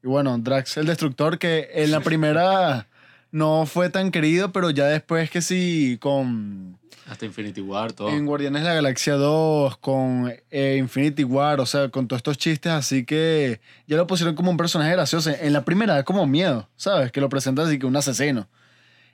Y 0.03 0.08
bueno, 0.08 0.38
Drax 0.38 0.77
el 0.77 0.86
Destructor, 0.86 1.39
que 1.39 1.72
en 1.74 1.89
la 1.89 2.00
primera 2.01 2.88
no 3.32 3.65
fue 3.65 3.89
tan 3.89 4.12
querido, 4.12 4.51
pero 4.51 4.70
ya 4.70 4.86
después 4.86 5.32
que 5.32 5.41
sí, 5.41 5.98
con 6.00 6.77
Hasta 7.10 7.26
Infinity 7.26 7.62
War, 7.62 7.94
todo. 7.94 8.10
en 8.10 8.26
Guardianes 8.26 8.64
de 8.64 8.68
la 8.68 8.76
Galaxia 8.76 9.14
2, 9.14 9.78
con 9.78 10.34
eh, 10.52 10.76
Infinity 10.78 11.24
War, 11.24 11.62
o 11.62 11.66
sea, 11.66 11.90
con 11.90 12.08
todos 12.08 12.20
estos 12.20 12.38
chistes, 12.38 12.72
así 12.72 13.06
que 13.06 13.62
ya 13.88 13.96
lo 13.96 14.06
pusieron 14.08 14.36
como 14.36 14.52
un 14.52 14.58
personaje 14.58 14.92
gracioso. 14.92 15.30
En 15.30 15.54
la 15.54 15.64
primera 15.64 15.94
da 15.94 16.04
como 16.04 16.28
miedo, 16.28 16.68
¿sabes? 16.76 17.12
Que 17.12 17.22
lo 17.22 17.30
presenta 17.30 17.64
así 17.64 17.80
que 17.80 17.86
un 17.86 17.96
asesino. 17.96 18.48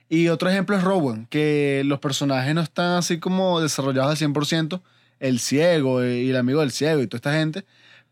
Y 0.08 0.28
otro 0.28 0.50
ejemplo 0.50 0.76
es 0.76 0.82
Rowan, 0.82 1.26
que 1.26 1.82
los 1.84 2.00
personajes 2.00 2.54
no 2.54 2.60
están 2.60 2.98
así 2.98 3.18
como 3.20 3.60
desarrollados 3.60 4.20
al 4.20 4.28
100%, 4.28 4.82
el 5.20 5.38
ciego 5.38 6.04
y 6.04 6.30
el 6.30 6.36
amigo 6.36 6.60
del 6.60 6.72
ciego 6.72 7.00
y 7.00 7.06
toda 7.06 7.18
esta 7.18 7.32
gente, 7.32 7.64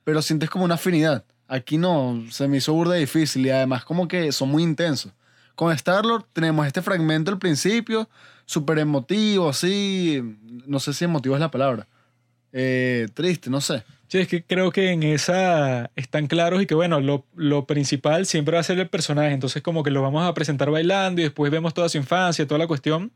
pero 0.04 0.22
sientes 0.22 0.48
como 0.48 0.64
una 0.64 0.74
afinidad. 0.74 1.24
Aquí 1.48 1.76
no, 1.76 2.24
se 2.30 2.48
me 2.48 2.58
hizo 2.58 2.72
burda 2.72 2.94
difícil 2.94 3.44
y 3.44 3.50
además 3.50 3.84
como 3.84 4.08
que 4.08 4.32
son 4.32 4.48
muy 4.48 4.62
intensos. 4.62 5.12
Con 5.54 5.70
Star-Lord 5.72 6.24
tenemos 6.32 6.66
este 6.66 6.80
fragmento 6.80 7.30
al 7.30 7.38
principio, 7.38 8.08
súper 8.44 8.78
emotivo, 8.78 9.48
así, 9.48 10.22
no 10.66 10.80
sé 10.80 10.92
si 10.92 11.04
emotivo 11.04 11.34
es 11.34 11.40
la 11.40 11.50
palabra, 11.50 11.86
eh, 12.52 13.08
triste, 13.14 13.50
no 13.50 13.60
sé. 13.60 13.84
Sí, 14.08 14.18
es 14.18 14.28
que 14.28 14.44
creo 14.44 14.70
que 14.72 14.90
en 14.90 15.02
esa 15.04 15.90
están 15.96 16.26
claros 16.26 16.60
y 16.62 16.66
que 16.66 16.74
bueno, 16.74 17.00
lo, 17.00 17.24
lo 17.34 17.66
principal 17.66 18.26
siempre 18.26 18.54
va 18.54 18.60
a 18.60 18.62
ser 18.62 18.78
el 18.78 18.90
personaje, 18.90 19.32
entonces 19.32 19.62
como 19.62 19.82
que 19.82 19.90
lo 19.90 20.02
vamos 20.02 20.28
a 20.28 20.34
presentar 20.34 20.70
bailando 20.70 21.22
y 21.22 21.24
después 21.24 21.50
vemos 21.50 21.72
toda 21.72 21.88
su 21.88 21.96
infancia, 21.96 22.46
toda 22.46 22.58
la 22.58 22.66
cuestión, 22.66 23.10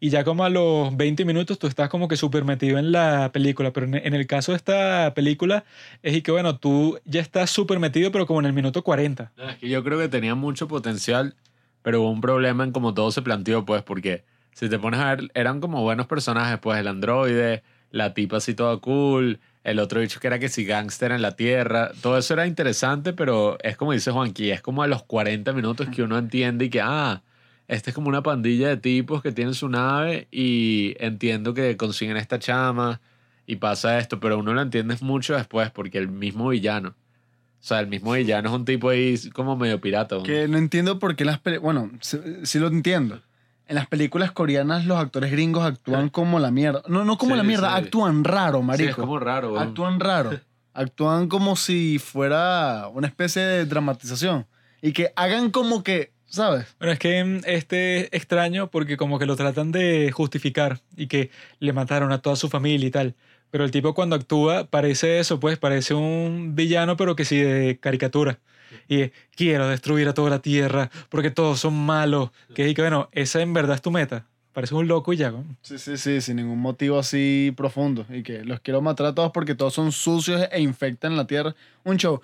y 0.00 0.10
ya 0.10 0.22
como 0.22 0.44
a 0.44 0.50
los 0.50 0.94
20 0.94 1.24
minutos 1.24 1.58
tú 1.58 1.66
estás 1.66 1.88
como 1.88 2.08
que 2.08 2.16
súper 2.16 2.44
metido 2.44 2.78
en 2.78 2.92
la 2.92 3.32
película, 3.32 3.72
pero 3.72 3.86
en, 3.86 4.14
el 4.14 4.26
caso 4.26 4.52
de 4.52 4.56
esta 4.56 5.14
película 5.14 5.64
es 6.02 6.14
y 6.14 6.20
que 6.20 6.30
bueno, 6.30 6.58
tú 6.58 7.00
ya 7.06 7.22
estás 7.22 7.48
súper 7.48 7.78
metido 7.78 8.12
pero 8.12 8.26
como 8.26 8.40
en 8.40 8.44
el 8.44 8.52
minuto 8.52 8.84
40. 8.84 9.32
No, 9.38 9.48
es 9.48 9.56
que 9.56 9.70
yo 9.70 9.82
creo 9.82 9.98
que 9.98 10.08
tenía 10.08 10.34
mucho 10.34 10.68
potencial, 10.68 11.36
pero 11.80 12.02
hubo 12.02 12.10
un 12.10 12.20
problema 12.20 12.64
en 12.64 12.72
cómo 12.72 12.92
todo 12.92 13.10
se 13.12 13.22
planteó, 13.22 13.64
pues, 13.64 13.82
porque 13.82 14.24
si 14.54 14.68
te 14.68 14.78
pones 14.78 15.00
a 15.00 15.14
ver, 15.14 15.30
eran 15.34 15.60
como 15.60 15.82
buenos 15.82 16.06
personajes, 16.06 16.58
pues 16.60 16.78
el 16.78 16.88
androide, 16.88 17.62
la 17.90 18.14
tipa 18.14 18.38
así 18.38 18.54
toda 18.54 18.78
cool, 18.78 19.40
el 19.64 19.78
otro 19.78 20.00
dicho 20.00 20.20
que 20.20 20.28
era 20.28 20.38
que 20.38 20.48
si 20.48 20.64
gángster 20.64 21.12
en 21.12 21.22
la 21.22 21.36
tierra, 21.36 21.90
todo 22.02 22.16
eso 22.18 22.34
era 22.34 22.46
interesante, 22.46 23.12
pero 23.12 23.58
es 23.62 23.76
como 23.76 23.92
dice 23.92 24.10
Juanqui, 24.10 24.50
es 24.50 24.62
como 24.62 24.82
a 24.82 24.86
los 24.86 25.02
40 25.02 25.52
minutos 25.52 25.88
que 25.88 26.02
uno 26.02 26.18
entiende 26.18 26.66
y 26.66 26.70
que, 26.70 26.80
ah, 26.80 27.22
esta 27.66 27.90
es 27.90 27.94
como 27.94 28.08
una 28.08 28.22
pandilla 28.22 28.68
de 28.68 28.76
tipos 28.76 29.22
que 29.22 29.32
tienen 29.32 29.54
su 29.54 29.68
nave 29.68 30.28
y 30.30 30.94
entiendo 30.98 31.54
que 31.54 31.76
consiguen 31.76 32.16
esta 32.16 32.38
chama 32.38 33.00
y 33.46 33.56
pasa 33.56 33.98
esto, 33.98 34.20
pero 34.20 34.38
uno 34.38 34.54
lo 34.54 34.60
entiende 34.60 34.96
mucho 35.00 35.34
después 35.34 35.70
porque 35.70 35.98
el 35.98 36.08
mismo 36.08 36.48
villano, 36.48 36.90
o 36.90 37.66
sea, 37.66 37.80
el 37.80 37.86
mismo 37.86 38.12
villano 38.12 38.50
es 38.50 38.54
un 38.54 38.64
tipo 38.66 38.90
ahí 38.90 39.18
como 39.32 39.56
medio 39.56 39.80
pirata. 39.80 40.16
¿no? 40.16 40.22
Que 40.22 40.46
no 40.46 40.58
entiendo 40.58 40.98
por 40.98 41.16
qué 41.16 41.24
las. 41.24 41.40
Bueno, 41.62 41.90
sí, 42.02 42.18
sí 42.42 42.58
lo 42.58 42.66
entiendo. 42.66 43.22
En 43.66 43.76
las 43.76 43.86
películas 43.86 44.30
coreanas 44.32 44.84
los 44.84 44.98
actores 44.98 45.30
gringos 45.32 45.64
actúan 45.64 46.08
como 46.10 46.38
la 46.38 46.50
mierda. 46.50 46.82
No, 46.86 47.04
no 47.04 47.16
como 47.16 47.32
Sí, 47.32 47.36
la 47.38 47.42
mierda, 47.44 47.70
sí. 47.76 47.84
actúan 47.84 48.24
raro, 48.24 48.58
Sí, 48.58 48.64
marico. 48.64 48.90
es 48.90 48.96
como 48.96 49.18
raro. 49.18 49.58
Actúan 49.58 50.00
raro. 50.00 50.38
Actúan 50.74 51.28
como 51.28 51.56
si 51.56 51.98
fuera 51.98 52.88
una 52.92 53.06
especie 53.06 53.42
de 53.42 53.64
dramatización. 53.64 54.46
Y 54.82 54.92
que 54.92 55.12
hagan 55.16 55.50
como 55.50 55.82
que, 55.82 56.12
¿sabes? 56.26 56.66
Bueno, 56.78 56.92
es 56.92 56.98
que 56.98 57.24
mm, 57.24 57.40
este 57.46 58.00
es 58.00 58.08
extraño 58.12 58.66
porque 58.70 58.96
como 58.96 59.18
que 59.18 59.24
lo 59.26 59.36
tratan 59.36 59.72
de 59.72 60.10
justificar 60.12 60.80
y 60.96 61.06
que 61.06 61.30
le 61.60 61.72
mataron 61.72 62.12
a 62.12 62.18
toda 62.18 62.36
su 62.36 62.48
familia 62.50 62.88
y 62.88 62.90
tal. 62.90 63.14
Pero 63.50 63.64
el 63.64 63.70
tipo 63.70 63.94
cuando 63.94 64.16
actúa 64.16 64.64
parece 64.66 65.20
eso, 65.20 65.38
pues 65.40 65.56
parece 65.58 65.94
un 65.94 66.54
villano, 66.56 66.96
pero 66.96 67.14
que 67.16 67.24
sí 67.24 67.38
de 67.38 67.78
caricatura. 67.78 68.40
Y 68.88 69.10
quiero 69.34 69.68
destruir 69.68 70.08
a 70.08 70.14
toda 70.14 70.30
la 70.30 70.40
tierra 70.40 70.90
porque 71.08 71.30
todos 71.30 71.60
son 71.60 71.74
malos. 71.74 72.30
Que 72.54 72.68
y 72.68 72.74
que 72.74 72.82
bueno, 72.82 73.08
esa 73.12 73.40
en 73.40 73.52
verdad 73.52 73.76
es 73.76 73.82
tu 73.82 73.90
meta. 73.90 74.26
Parece 74.52 74.74
un 74.74 74.86
loco 74.86 75.12
y 75.12 75.16
ya. 75.16 75.30
¿no? 75.30 75.44
Sí, 75.62 75.78
sí, 75.78 75.96
sí, 75.96 76.20
sin 76.20 76.36
ningún 76.36 76.60
motivo 76.60 76.98
así 76.98 77.52
profundo. 77.56 78.06
Y 78.08 78.22
que 78.22 78.44
los 78.44 78.60
quiero 78.60 78.80
matar 78.80 79.06
a 79.06 79.14
todos 79.14 79.32
porque 79.32 79.54
todos 79.54 79.74
son 79.74 79.90
sucios 79.90 80.46
e 80.52 80.60
infectan 80.60 81.16
la 81.16 81.26
tierra. 81.26 81.54
Un 81.82 81.96
show. 81.96 82.20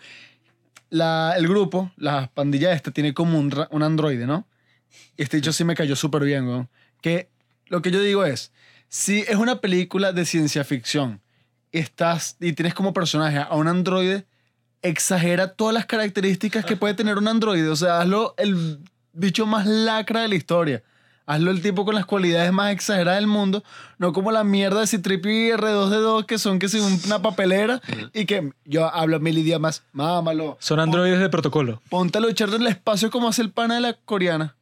La, 0.91 1.35
el 1.37 1.47
grupo, 1.49 1.93
la 1.97 2.31
pandilla 2.33 2.73
esta, 2.73 2.91
tiene 2.91 3.15
como 3.15 3.39
un, 3.39 3.53
un 3.71 3.83
androide, 3.83 4.27
¿no? 4.27 4.47
Este 5.17 5.37
dicho 5.37 5.53
sí 5.53 5.65
me 5.65 5.75
cayó 5.75 5.97
súper 5.97 6.25
bien, 6.25 6.47
weón. 6.47 6.69
Que 7.01 7.29
lo 7.67 7.83
que 7.83 7.91
yo 7.91 8.01
digo 8.01 8.25
es, 8.25 8.53
si 8.89 9.21
es 9.21 9.37
una 9.37 9.61
película 9.61 10.13
de 10.13 10.25
ciencia 10.25 10.65
ficción 10.65 11.21
estás, 11.73 12.37
y 12.41 12.53
tienes 12.53 12.75
como 12.75 12.93
personaje 12.93 13.39
a 13.39 13.55
un 13.55 13.69
androide, 13.69 14.25
exagera 14.83 15.49
todas 15.55 15.75
las 15.75 15.87
características 15.87 16.65
que 16.65 16.77
puede 16.77 16.95
tener 16.95 17.19
un 17.19 17.29
androide. 17.29 17.69
O 17.69 17.77
sea, 17.77 18.01
hazlo 18.01 18.35
el 18.37 18.79
bicho 19.13 19.47
más 19.47 19.67
lacra 19.67 20.23
de 20.23 20.29
la 20.29 20.35
historia. 20.35 20.83
Hazlo 21.27 21.53
el 21.53 21.63
tipo 21.63 21.85
con 21.85 21.95
las 21.95 22.07
cualidades 22.07 22.53
más 22.53 22.73
exageradas 22.73 23.21
del 23.21 23.29
mundo, 23.29 23.63
no 23.99 24.13
como 24.13 24.33
la 24.33 24.43
mierda 24.43 24.81
de 24.81 24.89
Citripio 24.89 25.31
y 25.31 25.53
R2D2 25.53 26.27
que 26.27 26.39
son 26.39 26.59
que 26.59 26.69
si 26.69 26.81
una 26.81 27.23
papelera 27.23 27.81
y 28.13 28.25
que 28.25 28.51
yo 28.65 28.93
hablo 28.93 29.21
mil 29.21 29.39
idiomas, 29.39 29.85
mámalo. 29.93 30.57
Son 30.59 30.81
androides 30.81 31.21
de 31.21 31.29
protocolo. 31.29 31.81
Ponte 31.89 32.19
a 32.19 32.21
luchar 32.21 32.49
en 32.49 32.63
el 32.63 32.67
espacio 32.67 33.13
como 33.13 33.29
hace 33.29 33.43
el 33.43 33.53
pana 33.53 33.77
de 33.77 33.81
la 33.81 33.93
coreana. 33.93 34.57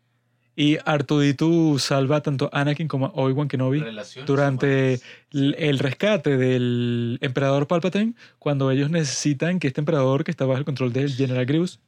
Y 0.60 0.76
Artuditu 0.84 1.78
salva 1.78 2.20
tanto 2.20 2.50
a 2.52 2.62
Anakin 2.62 2.88
como 2.88 3.06
a 3.06 3.10
Obi-Wan 3.14 3.46
Kenobi 3.46 3.78
Relaciones 3.78 4.26
durante 4.26 5.00
el, 5.30 5.54
el 5.56 5.78
rescate 5.78 6.36
del 6.36 7.18
emperador 7.20 7.68
Palpatine 7.68 8.14
cuando 8.40 8.68
ellos 8.72 8.90
necesitan 8.90 9.60
que 9.60 9.68
este 9.68 9.80
emperador 9.80 10.24
que 10.24 10.32
está 10.32 10.46
bajo 10.46 10.58
el 10.58 10.64
control 10.64 10.92
del 10.92 11.12
General 11.14 11.46
Grievous 11.46 11.78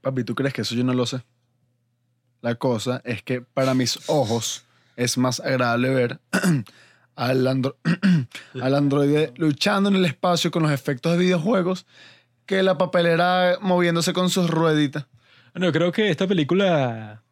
Papi, 0.00 0.24
¿tú 0.24 0.34
crees 0.34 0.54
que 0.54 0.62
eso 0.62 0.74
yo 0.74 0.84
no 0.84 0.94
lo 0.94 1.04
sé? 1.04 1.22
La 2.40 2.54
cosa 2.54 3.02
es 3.04 3.22
que 3.22 3.42
para 3.42 3.74
mis 3.74 3.98
ojos 4.08 4.64
es 4.96 5.18
más 5.18 5.40
agradable 5.40 5.90
ver 5.90 6.20
al, 7.16 7.46
andro- 7.46 7.76
al 8.62 8.74
androide 8.74 9.32
luchando 9.36 9.90
en 9.90 9.96
el 9.96 10.04
espacio 10.06 10.50
con 10.50 10.62
los 10.62 10.72
efectos 10.72 11.12
de 11.12 11.18
videojuegos 11.18 11.84
que 12.46 12.62
la 12.62 12.78
papelera 12.78 13.58
moviéndose 13.60 14.12
con 14.14 14.30
sus 14.30 14.48
rueditas. 14.50 15.06
Bueno, 15.52 15.66
yo 15.66 15.72
creo 15.72 15.92
que 15.92 16.10
esta 16.10 16.26
película, 16.26 17.22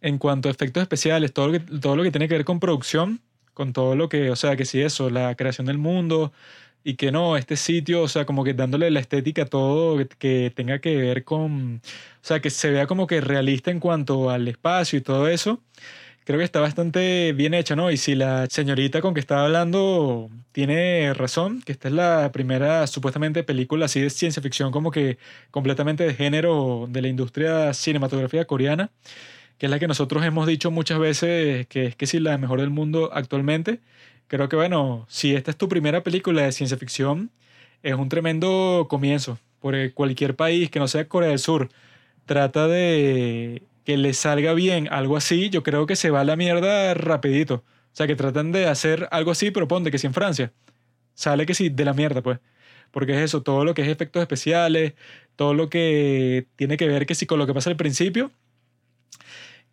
en 0.00 0.18
cuanto 0.18 0.48
a 0.48 0.52
efectos 0.52 0.82
especiales, 0.82 1.32
todo 1.32 1.48
lo 1.48 1.52
que, 1.52 1.60
todo 1.60 1.96
lo 1.96 2.02
que 2.02 2.10
tiene 2.10 2.28
que 2.28 2.34
ver 2.34 2.44
con 2.44 2.60
producción, 2.60 3.20
con 3.54 3.72
todo 3.72 3.96
lo 3.96 4.08
que, 4.08 4.30
o 4.30 4.36
sea, 4.36 4.56
que 4.56 4.64
sí, 4.64 4.80
eso, 4.80 5.10
la 5.10 5.34
creación 5.34 5.66
del 5.66 5.78
mundo 5.78 6.32
y 6.84 6.94
que 6.94 7.12
no, 7.12 7.36
este 7.36 7.56
sitio, 7.56 8.02
o 8.02 8.08
sea, 8.08 8.24
como 8.24 8.44
que 8.44 8.54
dándole 8.54 8.90
la 8.90 9.00
estética 9.00 9.42
a 9.42 9.46
todo 9.46 9.98
que, 10.18 10.52
tenga 10.54 10.78
que 10.80 10.96
ver 10.96 11.24
con, 11.24 11.82
o 11.84 12.24
sea, 12.24 12.40
que 12.40 12.50
se 12.50 12.70
vea 12.70 12.86
como 12.86 13.06
que 13.06 13.20
realista 13.20 13.70
en 13.70 13.80
cuanto 13.80 14.30
al 14.30 14.48
espacio 14.48 14.98
y 14.98 15.02
todo 15.02 15.28
eso. 15.28 15.60
Creo 16.24 16.38
que 16.38 16.44
está 16.44 16.60
bastante 16.60 17.32
bien 17.32 17.54
hecha, 17.54 17.74
¿no? 17.74 17.90
Y 17.90 17.96
si 17.96 18.14
la 18.14 18.46
señorita 18.50 19.00
con 19.00 19.14
que 19.14 19.20
estaba 19.20 19.44
hablando 19.44 20.30
tiene 20.52 21.14
razón, 21.14 21.62
que 21.62 21.72
esta 21.72 21.88
es 21.88 21.94
la 21.94 22.30
primera 22.32 22.86
supuestamente 22.86 23.42
película 23.44 23.86
así 23.86 24.00
de 24.00 24.10
ciencia 24.10 24.42
ficción 24.42 24.70
como 24.72 24.90
que 24.90 25.18
completamente 25.50 26.04
de 26.04 26.14
género 26.14 26.86
de 26.88 27.02
la 27.02 27.08
industria 27.08 27.72
cinematográfica 27.74 28.44
coreana, 28.44 28.90
que 29.58 29.66
es 29.66 29.70
la 29.70 29.78
que 29.78 29.88
nosotros 29.88 30.24
hemos 30.24 30.46
dicho 30.46 30.70
muchas 30.70 30.98
veces 30.98 31.66
que 31.66 31.86
es 31.86 31.96
que 31.96 32.06
sí 32.06 32.20
la 32.20 32.38
mejor 32.38 32.60
del 32.60 32.70
mundo 32.70 33.10
actualmente. 33.12 33.80
Creo 34.28 34.48
que 34.48 34.56
bueno, 34.56 35.06
si 35.08 35.34
esta 35.34 35.50
es 35.50 35.56
tu 35.56 35.68
primera 35.68 36.02
película 36.02 36.42
de 36.42 36.52
ciencia 36.52 36.76
ficción, 36.78 37.30
es 37.82 37.94
un 37.94 38.08
tremendo 38.08 38.86
comienzo, 38.88 39.38
porque 39.60 39.92
cualquier 39.92 40.36
país 40.36 40.70
que 40.70 40.78
no 40.78 40.88
sea 40.88 41.08
Corea 41.08 41.30
del 41.30 41.38
Sur 41.38 41.70
trata 42.26 42.68
de 42.68 43.62
que 43.84 43.96
le 43.96 44.12
salga 44.14 44.52
bien 44.54 44.88
algo 44.92 45.16
así, 45.16 45.50
yo 45.50 45.62
creo 45.62 45.86
que 45.86 45.96
se 45.96 46.10
va 46.10 46.20
a 46.20 46.24
la 46.24 46.36
mierda 46.36 46.94
rapidito. 46.94 47.64
O 47.92 47.96
sea, 47.98 48.06
que 48.06 48.16
tratan 48.16 48.52
de 48.52 48.66
hacer 48.66 49.08
algo 49.10 49.30
así, 49.32 49.50
pero 49.50 49.66
ponte 49.66 49.90
que 49.90 49.98
si 49.98 50.06
en 50.06 50.14
Francia 50.14 50.52
sale 51.14 51.46
que 51.46 51.54
sí 51.54 51.68
de 51.70 51.84
la 51.84 51.94
mierda, 51.94 52.22
pues. 52.22 52.38
Porque 52.90 53.12
es 53.12 53.18
eso, 53.20 53.42
todo 53.42 53.64
lo 53.64 53.74
que 53.74 53.82
es 53.82 53.88
efectos 53.88 54.22
especiales, 54.22 54.94
todo 55.36 55.54
lo 55.54 55.68
que 55.70 56.46
tiene 56.56 56.76
que 56.76 56.86
ver 56.86 57.06
que 57.06 57.14
sí 57.14 57.26
con 57.26 57.38
lo 57.38 57.46
que 57.46 57.54
pasa 57.54 57.70
al 57.70 57.76
principio, 57.76 58.30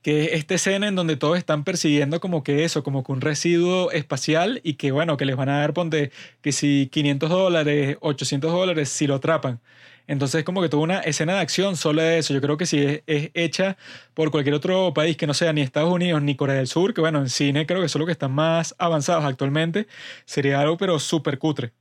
que 0.05 0.25
es 0.25 0.33
esta 0.33 0.53
escena 0.53 0.88
en 0.88 0.93
donde 0.93 1.17
todos 1.17 1.35
están 1.35 1.63
persiguiendo 1.63 2.19
como 2.19 2.43
que 2.43 2.63
eso, 2.63 2.83
como 2.83 3.03
que 3.03 3.12
un 3.12 3.21
residuo 3.21 3.89
espacial 3.89 4.62
y 4.63 4.75
que 4.75 4.91
bueno, 4.91 5.17
que 5.17 5.25
les 5.25 5.35
van 5.35 5.50
a 5.50 5.62
dar, 5.62 5.74
ponte, 5.74 6.12
que 6.41 6.51
si 6.51 6.89
500 6.91 7.27
dólares, 7.27 7.97
800 8.01 8.51
dólares, 8.51 8.89
si 8.89 9.07
lo 9.07 9.15
atrapan. 9.15 9.59
Entonces 10.05 10.43
como 10.43 10.62
que 10.62 10.69
toda 10.69 10.83
una 10.83 11.00
escena 11.00 11.33
de 11.33 11.39
acción 11.39 11.75
solo 11.75 12.03
de 12.03 12.19
eso. 12.19 12.35
Yo 12.35 12.41
creo 12.41 12.55
que 12.55 12.67
si 12.67 12.77
es, 12.83 13.01
es 13.07 13.31
hecha 13.33 13.77
por 14.13 14.29
cualquier 14.29 14.53
otro 14.53 14.93
país 14.93 15.17
que 15.17 15.25
no 15.25 15.33
sea 15.33 15.51
ni 15.53 15.62
Estados 15.62 15.91
Unidos 15.91 16.21
ni 16.21 16.35
Corea 16.35 16.57
del 16.57 16.67
Sur, 16.67 16.93
que 16.93 17.01
bueno, 17.01 17.17
en 17.17 17.29
cine 17.29 17.65
creo 17.65 17.81
que 17.81 17.89
son 17.89 18.01
los 18.01 18.05
que 18.05 18.12
están 18.12 18.31
más 18.31 18.75
avanzados 18.77 19.25
actualmente, 19.25 19.88
sería 20.25 20.62
algo 20.62 20.77
pero 20.77 21.00
súper 21.00 21.39
cutre. 21.39 21.74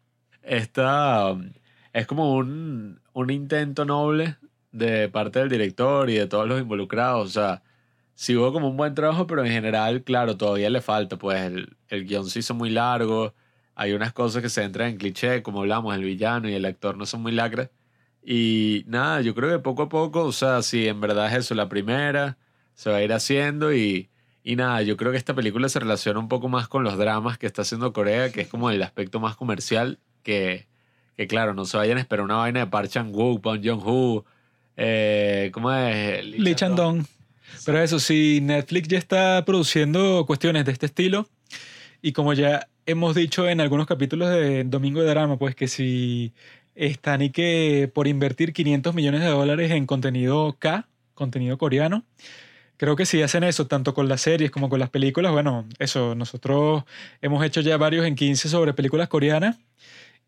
Esta 0.42 1.36
es 1.92 2.06
como 2.06 2.32
un, 2.32 3.00
un 3.12 3.30
intento 3.30 3.84
noble 3.84 4.38
de 4.72 5.10
parte 5.10 5.40
del 5.40 5.50
director 5.50 6.08
y 6.08 6.14
de 6.14 6.26
todos 6.26 6.48
los 6.48 6.58
involucrados. 6.58 7.28
O 7.28 7.30
sea, 7.30 7.62
sí 8.14 8.36
hubo 8.36 8.52
como 8.52 8.68
un 8.68 8.76
buen 8.76 8.94
trabajo, 8.94 9.26
pero 9.26 9.44
en 9.44 9.50
general, 9.50 10.02
claro, 10.02 10.36
todavía 10.36 10.70
le 10.70 10.80
falta. 10.80 11.16
Pues 11.16 11.40
el, 11.42 11.76
el 11.88 12.06
guion 12.06 12.28
se 12.28 12.40
hizo 12.40 12.54
muy 12.54 12.70
largo. 12.70 13.34
Hay 13.74 13.92
unas 13.92 14.12
cosas 14.12 14.42
que 14.42 14.48
se 14.48 14.62
entran 14.62 14.90
en 14.90 14.96
cliché, 14.96 15.42
como 15.42 15.60
hablamos, 15.60 15.94
el 15.94 16.04
villano 16.04 16.48
y 16.48 16.54
el 16.54 16.64
actor 16.64 16.96
no 16.96 17.06
son 17.06 17.22
muy 17.22 17.32
lacras. 17.32 17.70
Y 18.24 18.84
nada, 18.86 19.20
yo 19.20 19.34
creo 19.34 19.50
que 19.50 19.58
poco 19.58 19.82
a 19.82 19.88
poco, 19.88 20.22
o 20.24 20.32
sea, 20.32 20.62
si 20.62 20.88
en 20.88 21.00
verdad 21.00 21.26
es 21.26 21.44
eso 21.44 21.54
la 21.54 21.68
primera, 21.68 22.38
se 22.74 22.88
va 22.90 22.96
a 22.96 23.02
ir 23.02 23.12
haciendo 23.12 23.74
y, 23.74 24.08
y 24.42 24.56
nada, 24.56 24.80
yo 24.82 24.96
creo 24.96 25.12
que 25.12 25.18
esta 25.18 25.34
película 25.34 25.68
se 25.68 25.80
relaciona 25.80 26.20
un 26.20 26.28
poco 26.28 26.48
más 26.48 26.66
con 26.68 26.84
los 26.84 26.96
dramas 26.96 27.36
que 27.36 27.46
está 27.46 27.62
haciendo 27.62 27.92
Corea, 27.92 28.32
que 28.32 28.42
es 28.42 28.48
como 28.48 28.70
el 28.70 28.82
aspecto 28.82 29.20
más 29.20 29.36
comercial, 29.36 29.98
que, 30.22 30.66
que 31.16 31.26
claro, 31.26 31.52
no 31.52 31.66
se 31.66 31.76
vayan 31.76 31.98
a 31.98 32.00
esperar 32.00 32.24
una 32.24 32.36
vaina 32.36 32.60
de 32.60 32.66
Park 32.66 32.88
Chan-wook, 32.88 33.42
Bong 33.42 33.60
Joon-ho, 33.62 34.24
eh, 34.76 35.50
¿cómo 35.52 35.70
es? 35.72 36.24
Lee 36.24 36.54
Chan-dong. 36.54 37.04
Pero 37.64 37.82
eso, 37.82 37.98
si 37.98 38.40
Netflix 38.42 38.88
ya 38.88 38.98
está 38.98 39.44
produciendo 39.44 40.24
cuestiones 40.26 40.64
de 40.64 40.72
este 40.72 40.86
estilo, 40.86 41.28
y 42.02 42.12
como 42.12 42.32
ya 42.34 42.68
hemos 42.86 43.14
dicho 43.14 43.48
en 43.48 43.60
algunos 43.60 43.86
capítulos 43.86 44.30
de 44.30 44.64
Domingo 44.64 45.00
de 45.02 45.08
Drama, 45.08 45.38
pues 45.38 45.54
que 45.54 45.68
si 45.68 46.32
están 46.74 47.22
y 47.22 47.30
que 47.30 47.90
por 47.94 48.06
invertir 48.06 48.52
500 48.52 48.94
millones 48.94 49.22
de 49.22 49.28
dólares 49.28 49.70
en 49.70 49.86
contenido 49.86 50.56
K, 50.58 50.86
contenido 51.14 51.56
coreano, 51.58 52.04
creo 52.76 52.96
que 52.96 53.06
si 53.06 53.22
hacen 53.22 53.44
eso, 53.44 53.66
tanto 53.66 53.94
con 53.94 54.08
las 54.08 54.20
series 54.20 54.50
como 54.50 54.68
con 54.68 54.80
las 54.80 54.90
películas, 54.90 55.32
bueno, 55.32 55.66
eso, 55.78 56.14
nosotros 56.14 56.84
hemos 57.22 57.44
hecho 57.44 57.60
ya 57.60 57.76
varios 57.76 58.06
en 58.06 58.14
15 58.16 58.48
sobre 58.48 58.74
películas 58.74 59.08
coreanas. 59.08 59.56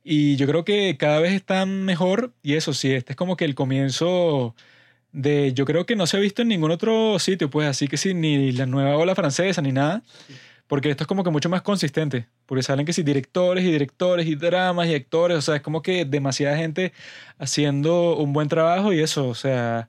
Y 0.09 0.37
yo 0.37 0.47
creo 0.47 0.65
que 0.65 0.97
cada 0.97 1.19
vez 1.21 1.33
están 1.33 1.85
mejor. 1.85 2.33
Y 2.43 2.55
eso 2.55 2.73
sí, 2.73 2.93
este 2.93 3.13
es 3.13 3.17
como 3.17 3.37
que 3.37 3.45
el 3.45 3.57
comienzo 3.57 4.55
de. 5.17 5.53
Yo 5.55 5.65
creo 5.65 5.87
que 5.87 5.97
no 5.97 6.07
se 6.07 6.17
ha 6.17 6.21
visto 6.21 6.43
en 6.43 6.49
ningún 6.49 6.71
otro 6.71 7.19
sitio, 7.19 7.51
pues 7.51 7.67
así 7.69 7.89
que 7.89 7.97
sí, 7.97 8.15
ni 8.15 8.53
la 8.53 8.67
nueva 8.67 8.97
ola 8.97 9.15
francesa 9.15 9.63
ni 9.63 9.73
nada. 9.73 10.03
Porque 10.69 10.91
esto 10.91 11.05
es 11.05 11.07
como 11.07 11.23
que 11.23 11.31
mucho 11.31 11.49
más 11.49 11.63
consistente. 11.63 12.27
Porque 12.45 12.63
salen 12.63 12.87
que 12.87 12.93
sí, 12.93 13.03
directores 13.05 13.65
y 13.65 13.71
directores 13.71 14.27
y 14.27 14.35
dramas 14.35 14.89
y 14.89 14.95
actores. 14.95 15.39
O 15.39 15.41
sea, 15.41 15.57
es 15.57 15.63
como 15.63 15.81
que 15.81 16.05
demasiada 16.05 16.57
gente 16.57 16.93
haciendo 17.39 18.17
un 18.17 18.33
buen 18.33 18.49
trabajo 18.49 18.93
y 18.93 19.01
eso. 19.01 19.29
O 19.29 19.35
sea, 19.35 19.89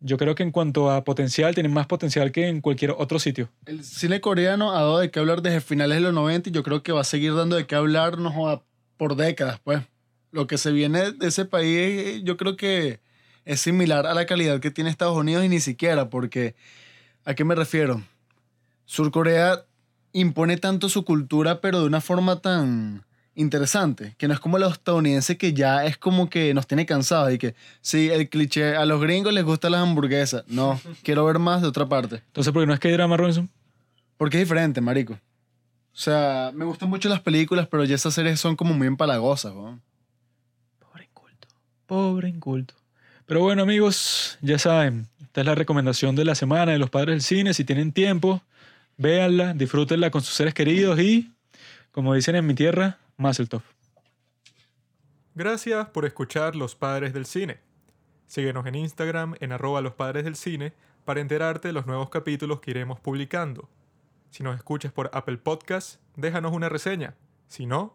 Yo 0.00 0.18
creo 0.18 0.34
que 0.34 0.42
en 0.42 0.50
cuanto 0.50 0.90
a 0.90 1.02
potencial, 1.02 1.54
tienen 1.54 1.72
más 1.72 1.86
potencial 1.86 2.30
que 2.30 2.46
en 2.48 2.60
cualquier 2.60 2.90
otro 2.90 3.18
sitio. 3.18 3.48
El 3.64 3.82
cine 3.84 4.20
coreano 4.20 4.72
ha 4.72 4.80
dado 4.80 4.98
de 4.98 5.10
qué 5.10 5.18
hablar 5.18 5.40
desde 5.40 5.62
finales 5.62 5.96
de 5.96 6.02
los 6.02 6.12
90 6.12 6.50
y 6.50 6.52
yo 6.52 6.62
creo 6.62 6.82
que 6.82 6.92
va 6.92 7.00
a 7.00 7.04
seguir 7.04 7.34
dando 7.34 7.56
de 7.56 7.66
qué 7.66 7.74
hablar 7.74 8.18
no 8.18 8.62
por 8.98 9.16
décadas, 9.16 9.60
pues. 9.64 9.80
Lo 10.30 10.46
que 10.46 10.58
se 10.58 10.72
viene 10.72 11.12
de 11.12 11.28
ese 11.28 11.46
país, 11.46 12.20
yo 12.24 12.36
creo 12.36 12.56
que 12.56 13.00
es 13.44 13.60
similar 13.60 14.06
a 14.06 14.14
la 14.14 14.26
calidad 14.26 14.60
que 14.60 14.70
tiene 14.70 14.90
Estados 14.90 15.16
Unidos 15.16 15.44
y 15.44 15.48
ni 15.48 15.60
siquiera, 15.60 16.10
porque 16.10 16.54
¿a 17.24 17.34
qué 17.34 17.44
me 17.44 17.54
refiero? 17.54 18.02
Surcorea 18.86 19.64
impone 20.12 20.56
tanto 20.56 20.88
su 20.88 21.04
cultura, 21.04 21.60
pero 21.60 21.80
de 21.80 21.86
una 21.86 22.00
forma 22.00 22.40
tan 22.40 23.04
interesante, 23.34 24.14
que 24.16 24.28
no 24.28 24.34
es 24.34 24.40
como 24.40 24.58
los 24.58 24.72
estadounidenses 24.72 25.36
que 25.36 25.52
ya 25.52 25.84
es 25.84 25.98
como 25.98 26.30
que 26.30 26.54
nos 26.54 26.66
tiene 26.66 26.86
cansados 26.86 27.32
y 27.32 27.38
que 27.38 27.54
sí, 27.80 28.08
el 28.10 28.28
cliché, 28.28 28.76
a 28.76 28.84
los 28.86 29.00
gringos 29.00 29.32
les 29.32 29.44
gustan 29.44 29.72
las 29.72 29.82
hamburguesas. 29.82 30.44
No, 30.46 30.80
quiero 31.02 31.24
ver 31.24 31.38
más 31.38 31.62
de 31.62 31.68
otra 31.68 31.88
parte. 31.88 32.22
Entonces, 32.26 32.52
¿por 32.52 32.62
qué 32.62 32.66
no 32.66 32.74
es 32.74 32.80
que 32.80 32.88
hay 32.88 32.94
drama, 32.94 33.16
Robinson? 33.16 33.50
Porque 34.16 34.36
es 34.38 34.44
diferente, 34.44 34.80
marico. 34.80 35.14
O 35.14 35.96
sea, 35.96 36.50
me 36.54 36.64
gustan 36.64 36.88
mucho 36.88 37.08
las 37.08 37.20
películas, 37.20 37.68
pero 37.68 37.84
ya 37.84 37.96
esas 37.96 38.14
series 38.14 38.40
son 38.40 38.56
como 38.56 38.74
muy 38.74 38.86
empalagosas, 38.86 39.52
weón. 39.52 39.82
Pobre 40.78 41.04
inculto. 41.04 41.48
Pobre 41.86 42.28
inculto. 42.28 42.74
Pero 43.26 43.40
bueno, 43.40 43.62
amigos, 43.62 44.38
ya 44.42 44.58
saben, 44.58 45.08
esta 45.22 45.40
es 45.40 45.46
la 45.46 45.54
recomendación 45.54 46.14
de 46.14 46.24
la 46.24 46.34
semana 46.34 46.72
de 46.72 46.78
los 46.78 46.90
padres 46.90 47.14
del 47.14 47.22
cine. 47.22 47.54
Si 47.54 47.64
tienen 47.64 47.92
tiempo, 47.92 48.42
véanla, 48.98 49.54
disfrútenla 49.54 50.10
con 50.10 50.20
sus 50.20 50.34
seres 50.34 50.52
queridos 50.52 51.00
y, 51.00 51.32
como 51.90 52.14
dicen 52.14 52.36
en 52.36 52.46
mi 52.46 52.54
tierra, 52.54 52.98
Mazeltov. 53.16 53.62
Gracias 55.34 55.88
por 55.88 56.04
escuchar 56.04 56.54
Los 56.54 56.74
Padres 56.74 57.14
del 57.14 57.24
Cine. 57.24 57.58
Síguenos 58.26 58.66
en 58.66 58.74
Instagram 58.74 59.34
en 59.40 59.52
arroba 59.52 59.80
los 59.80 59.94
padres 59.94 60.24
del 60.24 60.36
cine 60.36 60.72
para 61.04 61.20
enterarte 61.20 61.68
de 61.68 61.72
los 61.74 61.86
nuevos 61.86 62.10
capítulos 62.10 62.60
que 62.60 62.72
iremos 62.72 63.00
publicando. 63.00 63.68
Si 64.30 64.42
nos 64.42 64.56
escuchas 64.56 64.92
por 64.92 65.10
Apple 65.12 65.38
Podcast, 65.38 66.00
déjanos 66.16 66.52
una 66.52 66.68
reseña. 66.68 67.14
Si 67.48 67.66
no, 67.66 67.94